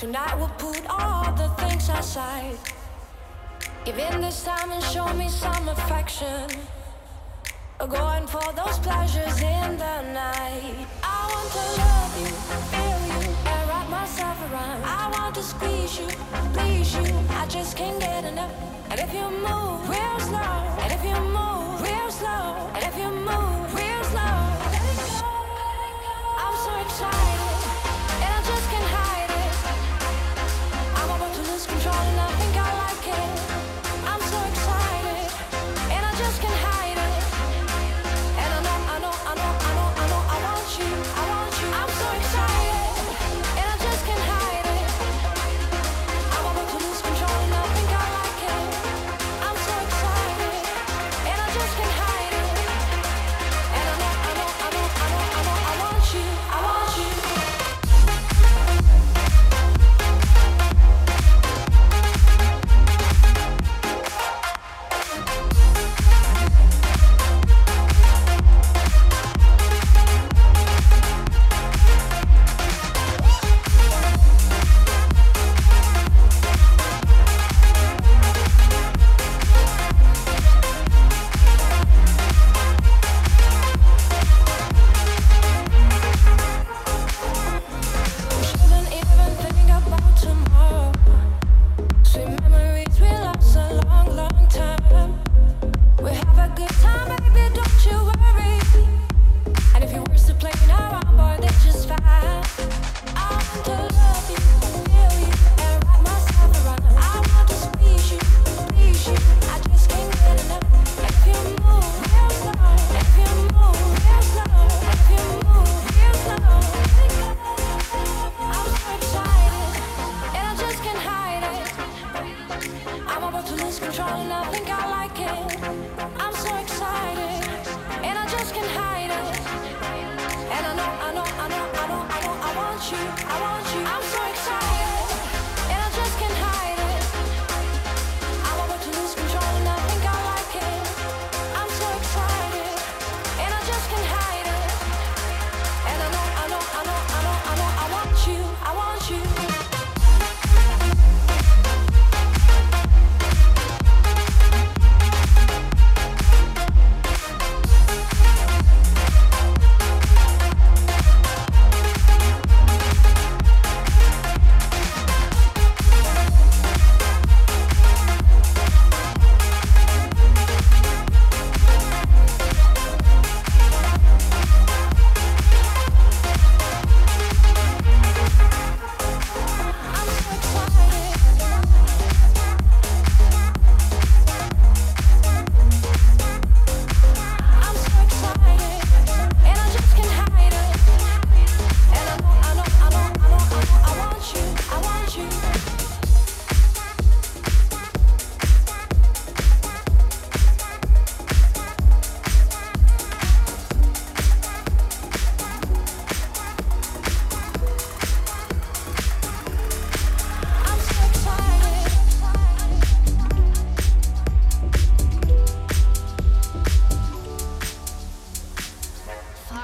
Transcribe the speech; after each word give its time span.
Tonight 0.00 0.34
we'll 0.38 0.48
put 0.56 0.80
all 0.88 1.30
the 1.34 1.48
things 1.60 1.90
aside. 1.90 2.56
Give 3.84 3.98
in 3.98 4.22
this 4.22 4.42
time 4.44 4.72
and 4.72 4.82
show 4.82 5.12
me 5.12 5.28
some 5.28 5.68
affection. 5.68 6.48
Going 7.78 8.26
for 8.26 8.50
those 8.54 8.78
pleasures 8.78 9.42
in 9.42 9.76
the 9.76 10.00
night. 10.14 10.86
I 11.02 11.20
want 11.32 11.52
to 11.52 11.64
love 11.84 12.14
you, 12.18 12.32
feel 12.72 13.00
you, 13.12 13.28
and 13.44 13.68
wrap 13.68 13.90
myself 13.90 14.40
around. 14.50 14.82
I 14.84 15.10
want 15.12 15.34
to 15.34 15.42
squeeze 15.42 16.00
you, 16.00 16.08
please 16.54 16.94
you. 16.94 17.14
I 17.36 17.44
just 17.46 17.76
can't 17.76 18.00
get 18.00 18.24
enough. 18.24 18.54
And 18.88 19.00
if 19.00 19.12
you 19.12 19.28
move 19.28 19.86
real 19.86 20.18
slow, 20.18 20.80
and 20.80 20.92
if 20.94 21.04
you 21.04 21.20
move 21.28 21.82
real 21.82 22.10
slow, 22.10 22.70
and 22.72 22.84
if 22.84 22.96
you 22.96 23.10
move. 23.10 23.49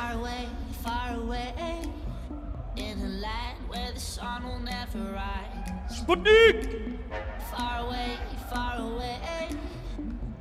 far 0.07 0.19
away, 0.19 0.49
far 0.83 1.15
away. 1.17 1.83
In 2.77 3.01
a 3.01 3.09
land 3.09 3.59
where 3.69 3.93
the 3.93 4.01
sun 4.01 4.45
will 4.45 4.59
never 4.59 4.99
rise. 5.13 6.01
Sputnik! 6.01 6.99
Far 7.51 7.87
away, 7.87 8.17
far 8.53 8.79
away. 8.79 9.49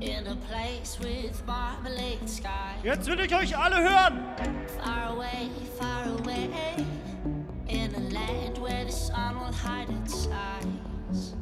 In 0.01 0.27
a 0.27 0.35
place 0.35 0.99
with 0.99 1.41
marmalade 1.47 2.29
sky. 2.29 2.75
Jetzt 2.83 3.09
will 3.09 3.19
ich 3.19 3.33
euch 3.33 3.55
alle 3.57 3.77
hören! 3.77 4.23
Far 4.83 5.15
away, 5.15 5.49
far 5.79 6.05
away. 6.19 6.49
In 7.67 7.95
a 7.95 8.13
land 8.13 8.57
where 8.57 8.85
the 8.85 8.91
sun 8.91 9.39
will 9.39 9.53
hide 9.53 9.89
its 10.03 10.27
eyes. 10.27 11.33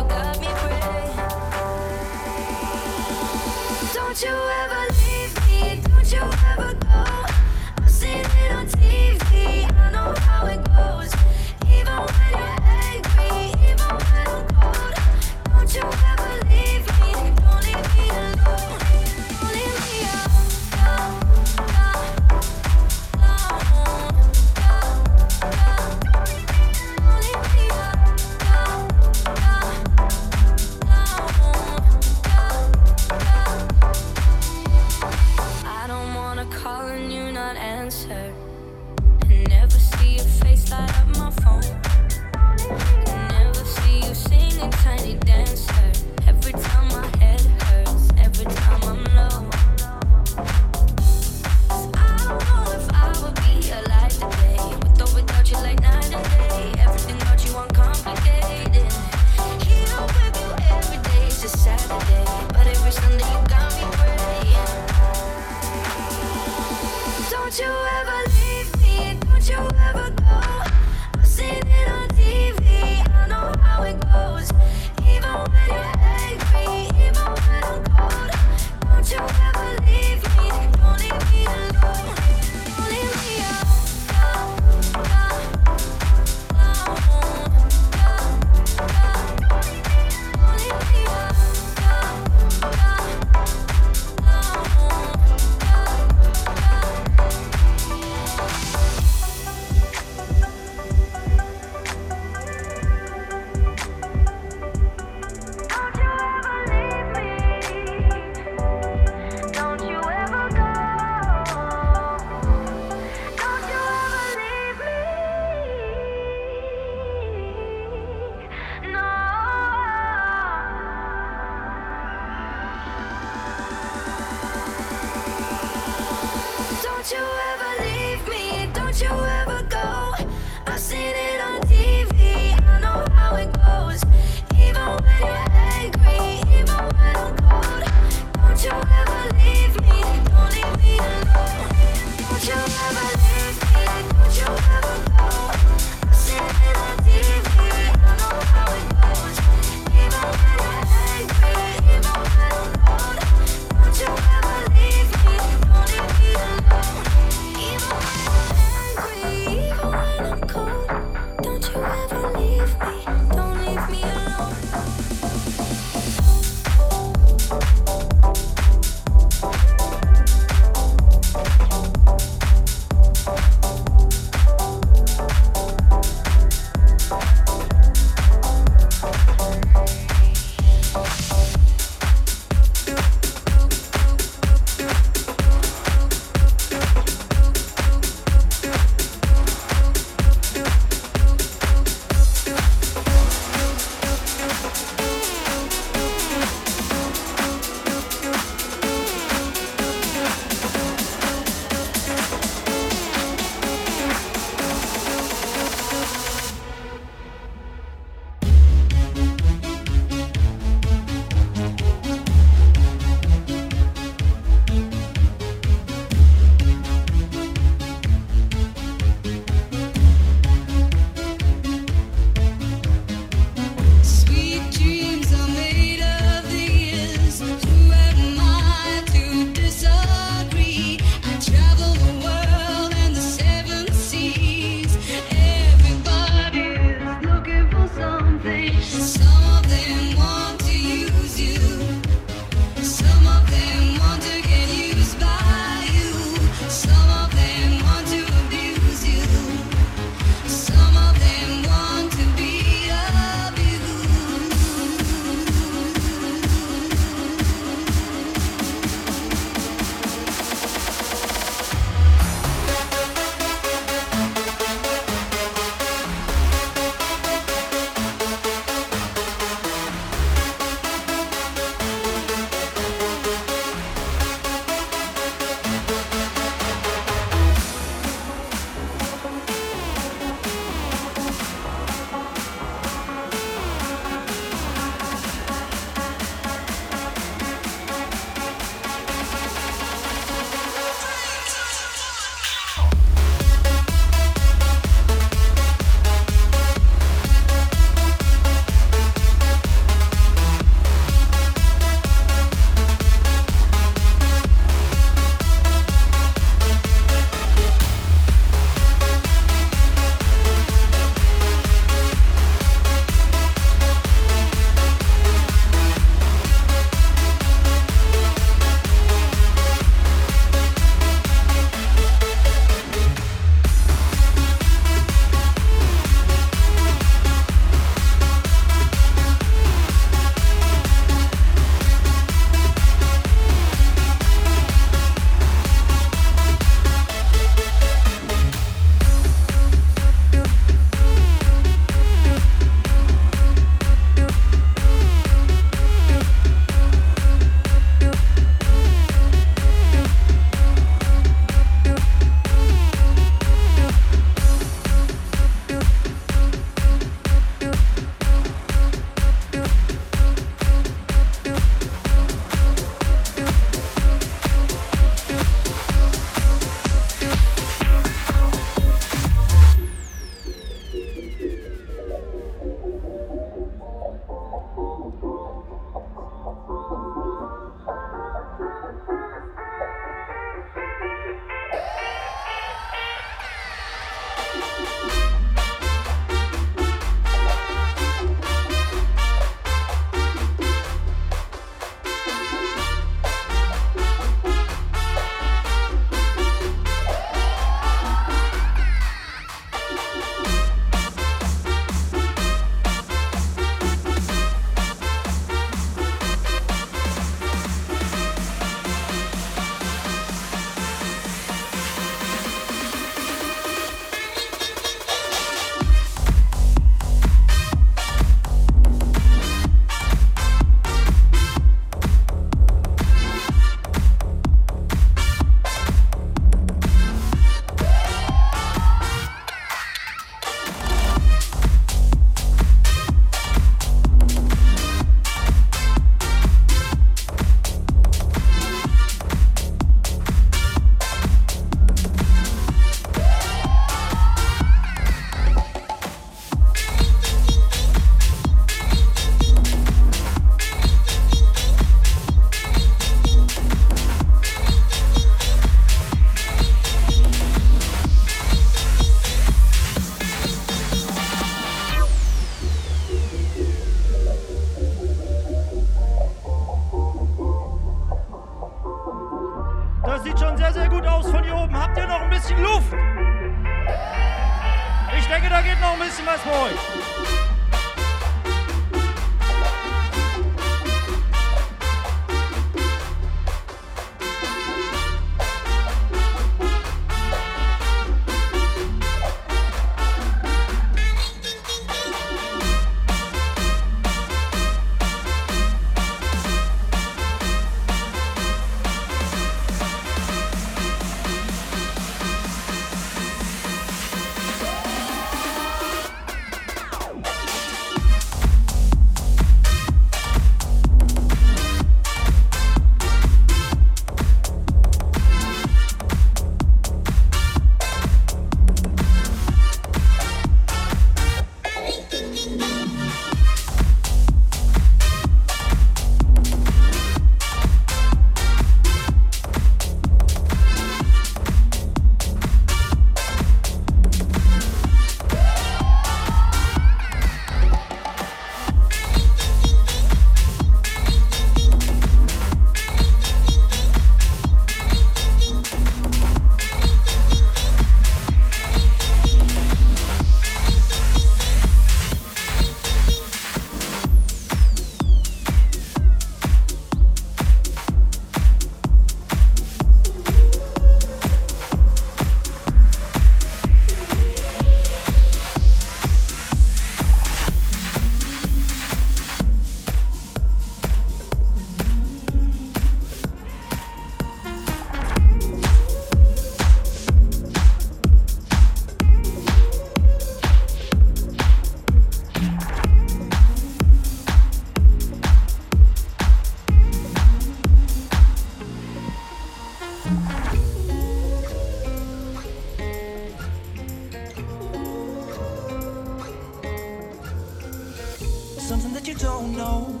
something 598.62 598.92
that 598.92 599.08
you 599.08 599.14
don't 599.14 599.56
know. 599.56 600.00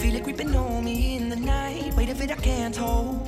Feel 0.00 0.14
it 0.14 0.24
creeping 0.24 0.54
on 0.56 0.84
me 0.84 1.16
in 1.16 1.28
the 1.28 1.36
night. 1.36 1.94
Weight 1.96 2.08
of 2.08 2.20
it 2.20 2.30
I 2.30 2.36
can't 2.36 2.74
hold. 2.74 3.26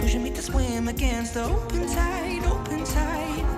Pushing 0.00 0.22
me 0.22 0.30
to 0.30 0.42
swim 0.42 0.88
against 0.88 1.34
the 1.34 1.44
open 1.44 1.86
tide, 1.86 2.44
open 2.44 2.84
tide. 2.84 3.57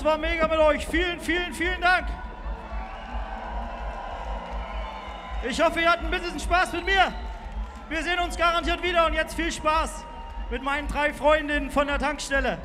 Das 0.00 0.06
war 0.06 0.16
mega 0.16 0.48
mit 0.48 0.58
euch. 0.58 0.86
Vielen, 0.86 1.20
vielen, 1.20 1.52
vielen 1.52 1.78
Dank. 1.78 2.06
Ich 5.46 5.60
hoffe, 5.60 5.78
ihr 5.78 5.90
hattet 5.90 6.06
ein 6.06 6.10
bisschen 6.10 6.40
Spaß 6.40 6.72
mit 6.72 6.86
mir. 6.86 7.12
Wir 7.90 8.02
sehen 8.02 8.18
uns 8.18 8.34
garantiert 8.38 8.82
wieder 8.82 9.04
und 9.04 9.12
jetzt 9.12 9.34
viel 9.34 9.52
Spaß 9.52 10.06
mit 10.48 10.62
meinen 10.62 10.88
drei 10.88 11.12
Freundinnen 11.12 11.70
von 11.70 11.86
der 11.86 11.98
Tankstelle. 11.98 12.56